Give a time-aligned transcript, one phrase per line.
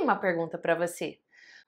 [0.00, 1.18] tenho uma pergunta para você.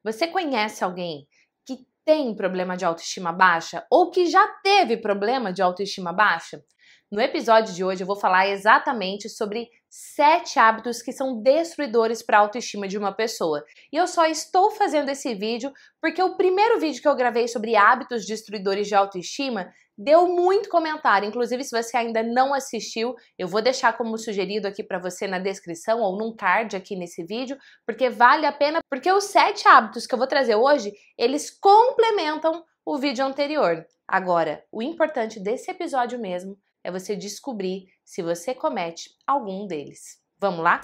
[0.02, 1.29] Você conhece alguém
[1.67, 6.63] que tem problema de autoestima baixa ou que já teve problema de autoestima baixa?
[7.10, 12.39] No episódio de hoje eu vou falar exatamente sobre sete hábitos que são destruidores para
[12.39, 13.62] a autoestima de uma pessoa.
[13.92, 15.70] E eu só estou fazendo esse vídeo
[16.00, 19.70] porque o primeiro vídeo que eu gravei sobre hábitos destruidores de autoestima
[20.03, 21.29] deu muito comentário.
[21.29, 25.39] Inclusive, se você ainda não assistiu, eu vou deixar como sugerido aqui para você na
[25.39, 27.57] descrição ou num card aqui nesse vídeo,
[27.87, 32.65] porque vale a pena, porque os sete hábitos que eu vou trazer hoje, eles complementam
[32.84, 33.87] o vídeo anterior.
[34.07, 40.21] Agora, o importante desse episódio mesmo é você descobrir se você comete algum deles.
[40.38, 40.80] Vamos lá?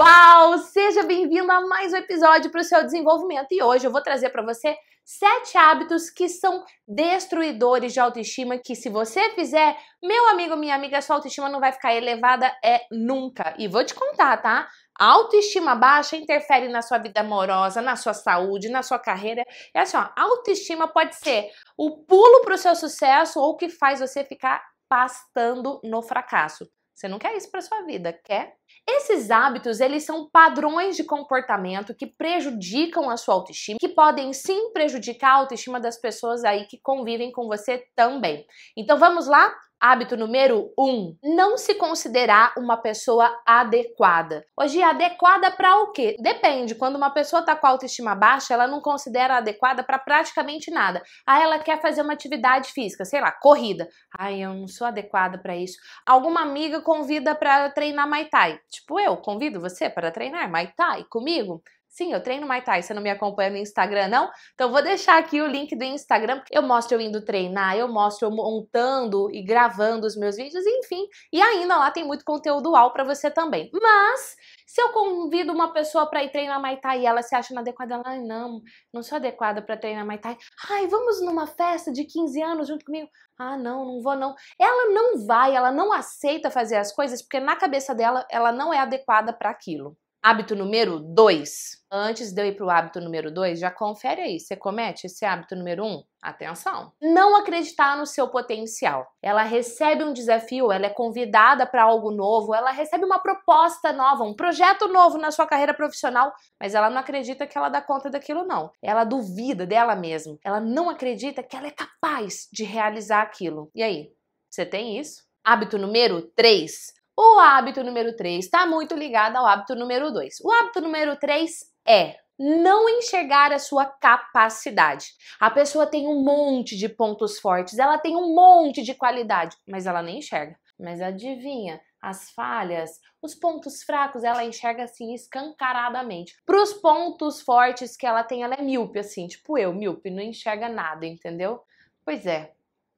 [0.00, 0.56] Uau!
[0.56, 4.30] Seja bem-vindo a mais um episódio para o seu desenvolvimento e hoje eu vou trazer
[4.30, 10.56] para você sete hábitos que são destruidores de autoestima que se você fizer, meu amigo,
[10.56, 13.54] minha amiga, sua autoestima não vai ficar elevada é nunca.
[13.58, 14.66] E vou te contar, tá?
[14.98, 19.44] A autoestima baixa interfere na sua vida amorosa, na sua saúde, na sua carreira.
[19.74, 23.68] É assim, ó, autoestima pode ser o pulo para o seu sucesso ou o que
[23.68, 26.66] faz você ficar pastando no fracasso.
[27.00, 28.52] Você não quer isso para sua vida, quer?
[28.86, 34.70] Esses hábitos, eles são padrões de comportamento que prejudicam a sua autoestima, que podem sim
[34.74, 38.44] prejudicar a autoestima das pessoas aí que convivem com você também.
[38.76, 39.50] Então vamos lá?
[39.80, 44.44] Hábito número 1: um, não se considerar uma pessoa adequada.
[44.54, 46.16] Hoje, adequada para o quê?
[46.20, 46.74] Depende.
[46.74, 51.02] Quando uma pessoa está com autoestima baixa, ela não considera adequada para praticamente nada.
[51.26, 53.88] Aí ela quer fazer uma atividade física, sei lá, corrida.
[54.18, 55.78] Ai, eu não sou adequada para isso.
[56.06, 58.60] Alguma amiga convida para treinar Muay Thai.
[58.70, 61.62] Tipo, eu convido você para treinar Muay Thai comigo?
[61.90, 64.30] Sim, eu treino Muay Thai, você não me acompanha no Instagram, não?
[64.54, 68.28] Então vou deixar aqui o link do Instagram, eu mostro eu indo treinar, eu mostro
[68.28, 71.04] eu montando e gravando os meus vídeos, enfim.
[71.32, 73.68] E ainda lá tem muito conteúdo UAU para você também.
[73.72, 74.36] Mas,
[74.68, 77.94] se eu convido uma pessoa para ir treinar Muay Thai e ela se acha inadequada,
[77.94, 78.60] ela, ai não,
[78.94, 80.36] não sou adequada para treinar Muay Thai.
[80.70, 83.08] Ai, vamos numa festa de 15 anos junto comigo?
[83.36, 84.36] Ah, não, não vou não.
[84.60, 88.72] Ela não vai, ela não aceita fazer as coisas porque na cabeça dela ela não
[88.72, 89.96] é adequada para aquilo.
[90.22, 91.80] Hábito número 2.
[91.90, 94.38] Antes de eu ir para o hábito número 2, já confere aí.
[94.38, 95.86] Você comete esse hábito número 1?
[95.86, 96.04] Um?
[96.22, 96.92] Atenção!
[97.00, 99.10] Não acreditar no seu potencial.
[99.22, 104.22] Ela recebe um desafio, ela é convidada para algo novo, ela recebe uma proposta nova,
[104.22, 108.10] um projeto novo na sua carreira profissional, mas ela não acredita que ela dá conta
[108.10, 108.70] daquilo, não.
[108.82, 110.36] Ela duvida dela mesma.
[110.44, 113.70] Ela não acredita que ela é capaz de realizar aquilo.
[113.74, 114.12] E aí?
[114.50, 115.22] Você tem isso?
[115.42, 120.40] Hábito número 3 o hábito número 3 está muito ligado ao hábito número 2.
[120.42, 121.50] O hábito número 3
[121.86, 125.08] é não enxergar a sua capacidade.
[125.38, 129.86] A pessoa tem um monte de pontos fortes, ela tem um monte de qualidade, mas
[129.86, 130.58] ela nem enxerga.
[130.78, 136.34] Mas adivinha, as falhas, os pontos fracos, ela enxerga assim escancaradamente.
[136.46, 140.22] Para os pontos fortes que ela tem, ela é míope, assim, tipo eu, míope, não
[140.22, 141.60] enxerga nada, entendeu?
[142.02, 142.54] Pois é,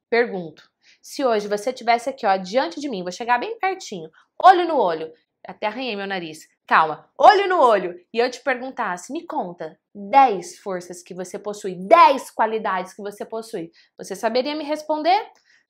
[0.08, 0.71] pergunto.
[1.00, 4.10] Se hoje você estivesse aqui, ó, diante de mim, vou chegar bem pertinho,
[4.42, 5.12] olho no olho,
[5.46, 10.58] até arranhei meu nariz, calma, olho no olho, e eu te perguntasse, me conta 10
[10.58, 15.20] forças que você possui, 10 qualidades que você possui, você saberia me responder?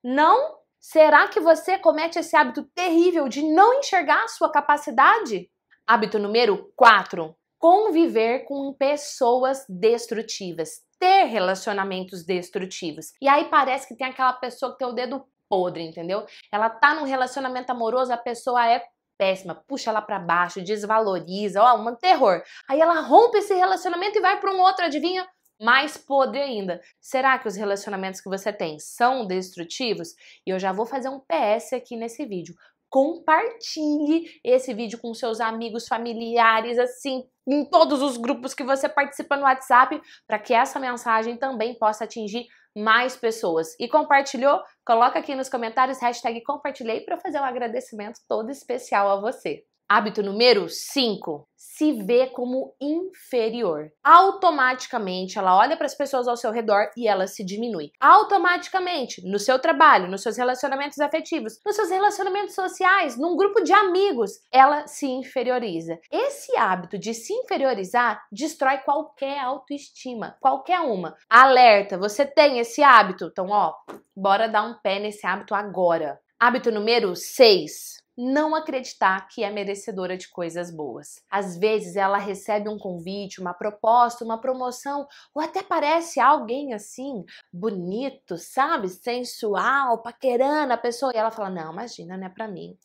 [0.02, 0.58] Não?
[0.80, 5.48] Será que você comete esse hábito terrível de não enxergar a sua capacidade?
[5.86, 7.34] Hábito número 4.
[7.58, 13.12] Conviver com pessoas destrutivas ter relacionamentos destrutivos.
[13.20, 16.24] E aí parece que tem aquela pessoa que tem o dedo podre, entendeu?
[16.52, 18.84] Ela tá num relacionamento amoroso, a pessoa é
[19.18, 22.40] péssima, puxa ela para baixo, desvaloriza, ó, um terror.
[22.70, 25.26] Aí ela rompe esse relacionamento e vai para um outro, adivinha?
[25.60, 26.80] Mais podre ainda.
[27.00, 30.14] Será que os relacionamentos que você tem são destrutivos?
[30.46, 32.54] E eu já vou fazer um PS aqui nesse vídeo
[32.92, 39.34] compartilhe esse vídeo com seus amigos, familiares, assim, em todos os grupos que você participa
[39.34, 39.98] no WhatsApp,
[40.28, 42.44] para que essa mensagem também possa atingir
[42.76, 43.74] mais pessoas.
[43.80, 44.60] E compartilhou?
[44.84, 49.64] Coloca aqui nos comentários hashtag compartilhei para fazer um agradecimento todo especial a você.
[49.94, 51.46] Hábito número 5.
[51.54, 53.90] Se vê como inferior.
[54.02, 57.90] Automaticamente ela olha para as pessoas ao seu redor e ela se diminui.
[58.00, 63.74] Automaticamente, no seu trabalho, nos seus relacionamentos afetivos, nos seus relacionamentos sociais, num grupo de
[63.74, 65.98] amigos, ela se inferioriza.
[66.10, 71.14] Esse hábito de se inferiorizar destrói qualquer autoestima, qualquer uma.
[71.28, 73.26] Alerta, você tem esse hábito?
[73.26, 73.74] Então, ó,
[74.16, 76.18] bora dar um pé nesse hábito agora.
[76.44, 81.22] Hábito número 6 não acreditar que é merecedora de coisas boas.
[81.30, 87.24] Às vezes ela recebe um convite, uma proposta, uma promoção, ou até parece alguém assim,
[87.52, 88.88] bonito, sabe?
[88.88, 92.76] Sensual, paquerando a pessoa, e ela fala: Não, imagina, não é pra mim.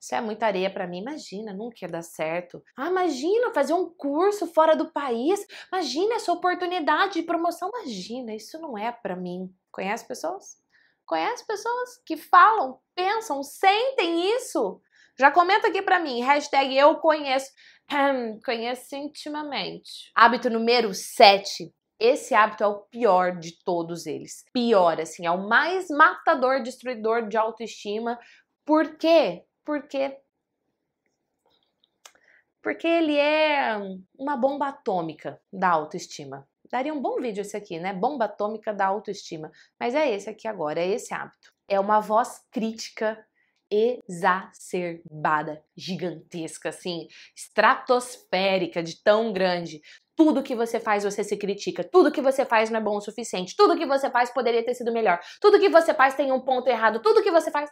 [0.00, 1.02] Isso é muita areia para mim.
[1.02, 2.60] Imagina, nunca ia dar certo.
[2.76, 5.46] Ah, imagina fazer um curso fora do país.
[5.72, 7.70] Imagina essa oportunidade de promoção.
[7.76, 9.54] Imagina, isso não é para mim.
[9.70, 10.58] Conhece pessoas?
[11.10, 14.80] Conhece pessoas que falam, pensam, sentem isso?
[15.18, 17.50] Já comenta aqui para mim, hashtag eu conheço.
[18.46, 20.12] conheço intimamente.
[20.14, 21.74] Hábito número 7.
[21.98, 24.44] Esse hábito é o pior de todos eles.
[24.52, 28.16] Pior, assim, é o mais matador, destruidor de autoestima.
[28.64, 29.42] Por quê?
[29.64, 30.16] Porque
[32.62, 33.76] porque ele é
[34.16, 36.48] uma bomba atômica da autoestima.
[36.70, 37.92] Daria um bom vídeo esse aqui, né?
[37.92, 39.50] Bomba atômica da autoestima.
[39.78, 41.52] Mas é esse aqui agora, é esse hábito.
[41.68, 43.18] É uma voz crítica
[43.70, 47.06] exacerbada, gigantesca, assim,
[47.36, 49.80] estratosférica, de tão grande.
[50.16, 51.84] Tudo que você faz, você se critica.
[51.84, 53.54] Tudo que você faz não é bom o suficiente.
[53.56, 55.20] Tudo que você faz poderia ter sido melhor.
[55.40, 57.00] Tudo que você faz tem um ponto errado.
[57.00, 57.70] Tudo que você faz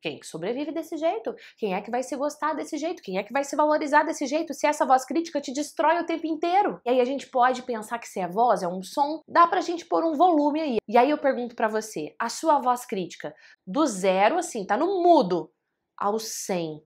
[0.00, 1.34] quem que sobrevive desse jeito?
[1.56, 3.02] Quem é que vai se gostar desse jeito?
[3.02, 6.06] Quem é que vai se valorizar desse jeito se essa voz crítica te destrói o
[6.06, 6.80] tempo inteiro?
[6.84, 9.60] E aí a gente pode pensar que se é voz, é um som, dá pra
[9.60, 10.76] gente pôr um volume aí.
[10.88, 13.34] E aí eu pergunto para você, a sua voz crítica,
[13.66, 15.50] do zero, assim, tá no mudo,
[15.96, 16.80] ao 100,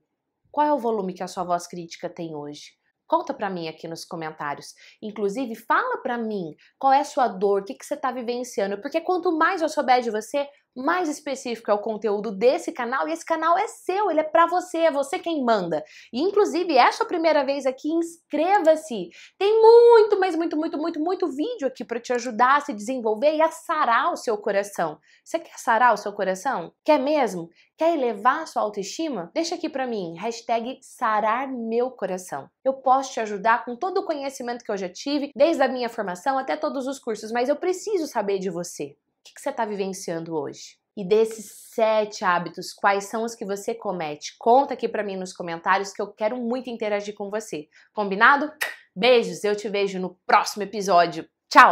[0.51, 2.71] qual é o volume que a sua voz crítica tem hoje?
[3.05, 4.73] Conta para mim aqui nos comentários.
[5.01, 8.81] Inclusive, fala para mim qual é a sua dor, o que, que você está vivenciando,
[8.81, 13.11] porque quanto mais eu souber de você, mais específico é o conteúdo desse canal e
[13.11, 15.83] esse canal é seu, ele é para você, é você quem manda.
[16.11, 19.09] E inclusive, é a primeira vez aqui, inscreva-se.
[19.37, 23.35] Tem muito, mas muito, muito, muito, muito vídeo aqui para te ajudar a se desenvolver
[23.35, 24.99] e a sarar o seu coração.
[25.23, 26.73] Você quer sarar o seu coração?
[26.83, 27.49] Quer mesmo?
[27.77, 29.31] Quer elevar a sua autoestima?
[29.33, 32.49] Deixa aqui para mim, hashtag sarar meu coração.
[32.63, 35.89] Eu posso te ajudar com todo o conhecimento que eu já tive, desde a minha
[35.89, 38.95] formação até todos os cursos, mas eu preciso saber de você.
[39.23, 40.77] O que você está vivenciando hoje?
[40.95, 44.35] E desses sete hábitos, quais são os que você comete?
[44.37, 47.67] Conta aqui para mim nos comentários que eu quero muito interagir com você.
[47.93, 48.51] Combinado?
[48.95, 51.27] Beijos, eu te vejo no próximo episódio.
[51.49, 51.71] Tchau!